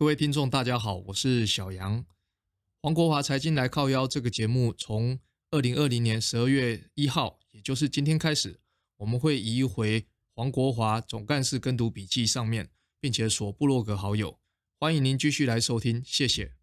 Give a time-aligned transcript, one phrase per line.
[0.00, 2.06] 各位听众，大家好，我是小杨。
[2.80, 5.20] 黄国华财经来靠腰这个节目，从
[5.50, 8.60] 二零二零年十二月一号，也就是今天开始，
[8.96, 14.40] 我们会移回黄国华总干事跟读笔记上面，并且锁部落格好友。
[14.78, 16.54] 欢迎您继续来收听，谢谢。